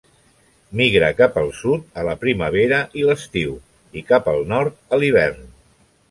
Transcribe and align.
Migra 0.79 1.09
cap 1.17 1.35
al 1.41 1.51
sud 1.57 1.83
a 2.03 2.05
la 2.07 2.15
primavera 2.23 2.79
i 3.01 3.05
l'estiu, 3.09 3.53
i 4.01 4.03
cap 4.13 4.31
al 4.33 4.41
nord 4.53 4.81
a 4.97 4.99
l'hivern. 5.03 5.45